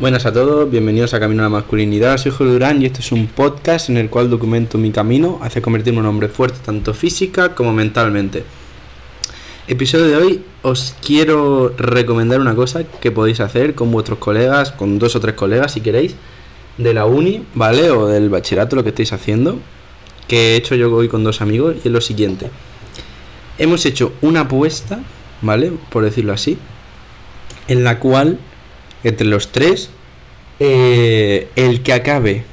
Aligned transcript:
Buenas 0.00 0.24
a 0.24 0.32
todos, 0.32 0.70
bienvenidos 0.70 1.12
a 1.12 1.20
Camino 1.20 1.42
a 1.42 1.44
la 1.44 1.50
Masculinidad. 1.50 2.16
Soy 2.16 2.32
Julio 2.32 2.54
Durán 2.54 2.80
y 2.80 2.86
este 2.86 3.00
es 3.00 3.12
un 3.12 3.26
podcast 3.26 3.90
en 3.90 3.98
el 3.98 4.08
cual 4.08 4.30
documento 4.30 4.78
mi 4.78 4.92
camino 4.92 5.38
hacia 5.42 5.60
convertirme 5.60 5.98
en 5.98 6.06
un 6.06 6.08
hombre 6.08 6.30
fuerte 6.30 6.58
tanto 6.64 6.94
física 6.94 7.54
como 7.54 7.74
mentalmente. 7.74 8.44
Episodio 9.68 10.06
de 10.06 10.16
hoy 10.16 10.44
os 10.62 10.96
quiero 11.04 11.74
recomendar 11.76 12.40
una 12.40 12.54
cosa 12.54 12.84
que 12.84 13.10
podéis 13.10 13.40
hacer 13.40 13.74
con 13.74 13.90
vuestros 13.90 14.18
colegas, 14.18 14.72
con 14.72 14.98
dos 14.98 15.16
o 15.16 15.20
tres 15.20 15.34
colegas 15.34 15.72
si 15.72 15.82
queréis, 15.82 16.14
de 16.78 16.94
la 16.94 17.04
uni, 17.04 17.44
¿vale? 17.54 17.90
O 17.90 18.06
del 18.06 18.30
bachillerato, 18.30 18.76
lo 18.76 18.82
que 18.82 18.88
estéis 18.88 19.12
haciendo, 19.12 19.58
que 20.28 20.54
he 20.54 20.56
hecho 20.56 20.76
yo 20.76 20.90
hoy 20.96 21.08
con 21.08 21.24
dos 21.24 21.42
amigos 21.42 21.76
y 21.84 21.88
es 21.88 21.92
lo 21.92 22.00
siguiente. 22.00 22.48
Hemos 23.58 23.84
hecho 23.84 24.14
una 24.22 24.40
apuesta, 24.40 25.00
¿vale? 25.42 25.72
Por 25.90 26.04
decirlo 26.04 26.32
así, 26.32 26.56
en 27.68 27.84
la 27.84 27.98
cual 27.98 28.38
entre 29.04 29.26
los 29.26 29.52
tres, 29.52 29.90
eh, 30.58 31.48
el 31.56 31.82
que 31.82 31.92
acabe 31.92 32.44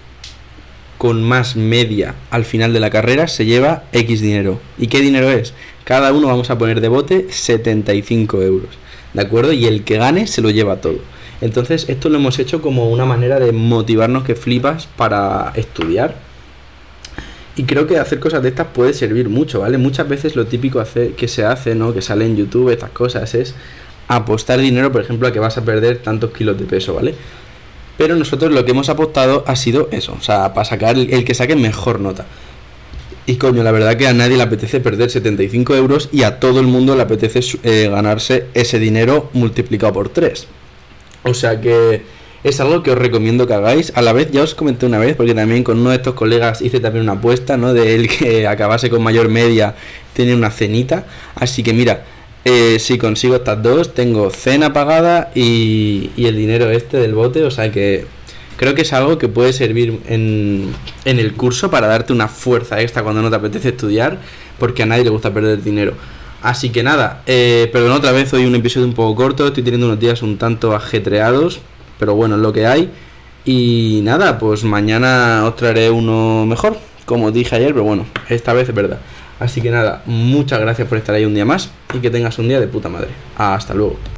con 0.97 1.23
más 1.23 1.55
media 1.55 2.15
al 2.31 2.45
final 2.45 2.73
de 2.73 2.79
la 2.79 2.89
carrera 2.89 3.27
se 3.27 3.45
lleva 3.45 3.83
X 3.91 4.21
dinero. 4.21 4.59
¿Y 4.77 4.87
qué 4.87 4.99
dinero 4.99 5.29
es? 5.29 5.53
Cada 5.83 6.11
uno 6.11 6.27
vamos 6.27 6.49
a 6.49 6.57
poner 6.57 6.81
de 6.81 6.87
bote 6.87 7.27
75 7.29 8.41
euros. 8.41 8.69
¿De 9.13 9.21
acuerdo? 9.21 9.53
Y 9.53 9.65
el 9.65 9.83
que 9.83 9.97
gane 9.97 10.27
se 10.27 10.41
lo 10.41 10.49
lleva 10.49 10.81
todo. 10.81 10.99
Entonces 11.39 11.85
esto 11.87 12.09
lo 12.09 12.17
hemos 12.17 12.39
hecho 12.39 12.61
como 12.61 12.89
una 12.89 13.05
manera 13.05 13.39
de 13.39 13.51
motivarnos 13.51 14.23
que 14.23 14.35
flipas 14.35 14.87
para 14.97 15.51
estudiar. 15.55 16.15
Y 17.55 17.63
creo 17.63 17.87
que 17.87 17.97
hacer 17.97 18.19
cosas 18.19 18.43
de 18.43 18.49
estas 18.49 18.67
puede 18.67 18.93
servir 18.93 19.29
mucho, 19.29 19.61
¿vale? 19.61 19.77
Muchas 19.79 20.07
veces 20.07 20.35
lo 20.35 20.45
típico 20.45 20.83
que 21.17 21.27
se 21.27 21.43
hace, 21.43 21.73
¿no? 21.73 21.93
Que 21.93 22.03
sale 22.03 22.25
en 22.25 22.37
YouTube, 22.37 22.69
estas 22.69 22.91
cosas, 22.91 23.33
es 23.33 23.55
apostar 24.07 24.59
dinero, 24.59 24.91
por 24.91 25.01
ejemplo, 25.01 25.27
a 25.27 25.33
que 25.33 25.39
vas 25.39 25.57
a 25.57 25.65
perder 25.65 25.99
tantos 25.99 26.31
kilos 26.31 26.57
de 26.57 26.65
peso, 26.65 26.93
¿vale? 26.93 27.15
Pero 27.97 28.15
nosotros 28.15 28.51
lo 28.51 28.63
que 28.63 28.71
hemos 28.71 28.89
apostado 28.89 29.43
ha 29.47 29.55
sido 29.55 29.89
eso, 29.91 30.15
o 30.17 30.21
sea, 30.21 30.53
para 30.53 30.65
sacar 30.65 30.97
el, 30.97 31.25
que 31.25 31.33
saque 31.33 31.55
mejor 31.55 31.99
nota. 31.99 32.25
Y 33.25 33.35
coño, 33.35 33.63
la 33.63 33.71
verdad 33.71 33.97
que 33.97 34.07
a 34.07 34.13
nadie 34.13 34.37
le 34.37 34.43
apetece 34.43 34.79
perder 34.79 35.09
75 35.09 35.75
euros 35.75 36.09
y 36.13 36.23
a 36.23 36.39
todo 36.39 36.61
el 36.61 36.67
mundo 36.67 36.95
le 36.95 37.01
apetece 37.01 37.41
eh, 37.63 37.89
ganarse 37.91 38.45
ese 38.53 38.79
dinero 38.79 39.29
multiplicado 39.33 39.91
por 39.93 40.09
3. 40.09 40.47
O 41.23 41.33
sea 41.33 41.59
que 41.59 42.03
es 42.43 42.59
algo 42.61 42.83
que 42.83 42.91
os 42.91 42.97
recomiendo 42.97 43.45
que 43.47 43.53
hagáis. 43.53 43.91
A 43.95 44.01
la 44.01 44.13
vez, 44.13 44.31
ya 44.31 44.43
os 44.43 44.55
comenté 44.55 44.85
una 44.85 44.99
vez, 44.99 45.15
porque 45.17 45.33
también 45.33 45.63
con 45.63 45.79
uno 45.79 45.89
de 45.89 45.97
estos 45.97 46.13
colegas 46.13 46.61
hice 46.61 46.79
también 46.79 47.03
una 47.03 47.13
apuesta, 47.13 47.57
¿no? 47.57 47.73
De 47.73 47.95
él 47.95 48.07
que 48.07 48.47
acabase 48.47 48.89
con 48.89 49.03
mayor 49.03 49.27
media, 49.27 49.75
tiene 50.13 50.33
una 50.33 50.51
cenita. 50.51 51.05
Así 51.35 51.63
que 51.63 51.73
mira, 51.73 52.05
eh, 52.45 52.79
si 52.79 52.97
consigo 52.97 53.35
estas 53.35 53.61
dos, 53.61 53.93
tengo 53.93 54.29
cena 54.29 54.71
pagada 54.73 55.31
y, 55.35 56.11
el 56.17 56.37
dinero 56.37 56.69
este 56.69 56.97
del 56.97 57.13
bote, 57.13 57.43
o 57.43 57.51
sea 57.51 57.71
que 57.71 58.05
creo 58.55 58.73
que 58.73 58.83
es 58.83 58.93
algo 58.93 59.17
que 59.17 59.27
puede 59.27 59.53
servir 59.53 59.99
en, 60.07 60.73
el 61.05 61.33
curso 61.33 61.69
para 61.69 61.87
darte 61.87 62.13
una 62.13 62.27
fuerza 62.27 62.81
extra 62.81 63.03
cuando 63.03 63.21
no 63.21 63.29
te 63.29 63.35
apetece 63.35 63.69
estudiar, 63.69 64.17
porque 64.59 64.83
a 64.83 64.85
nadie 64.85 65.03
le 65.03 65.09
gusta 65.09 65.33
perder 65.33 65.61
dinero. 65.61 65.93
Así 66.41 66.69
que 66.69 66.83
nada, 66.83 67.23
eh, 67.25 67.69
perdón 67.73 67.91
otra 67.91 68.11
vez, 68.11 68.31
hoy 68.33 68.45
un 68.45 68.55
episodio 68.55 68.87
un 68.87 68.93
poco 68.93 69.15
corto, 69.15 69.47
estoy 69.47 69.63
teniendo 69.63 69.87
unos 69.87 69.99
días 69.99 70.21
un 70.21 70.37
tanto 70.37 70.73
ajetreados, 70.75 71.59
pero 71.99 72.15
bueno, 72.15 72.35
es 72.35 72.41
lo 72.41 72.53
que 72.53 72.65
hay. 72.65 72.91
Y 73.43 74.01
nada, 74.03 74.37
pues 74.39 74.63
mañana 74.63 75.43
os 75.45 75.55
traeré 75.55 75.89
uno 75.89 76.45
mejor, 76.45 76.77
como 77.05 77.31
dije 77.31 77.55
ayer, 77.55 77.73
pero 77.73 77.85
bueno, 77.85 78.05
esta 78.29 78.53
vez 78.53 78.69
es 78.69 78.75
verdad. 78.75 78.99
Así 79.39 79.61
que 79.61 79.69
nada, 79.69 80.01
muchas 80.05 80.59
gracias 80.59 80.87
por 80.87 80.97
estar 80.97 81.13
ahí 81.13 81.25
un 81.25 81.33
día 81.33 81.45
más 81.45 81.69
y 81.93 81.99
que 81.99 82.09
tengas 82.09 82.39
un 82.39 82.47
día 82.47 82.59
de 82.59 82.67
puta 82.67 82.89
madre. 82.89 83.09
Hasta 83.37 83.73
luego. 83.73 84.16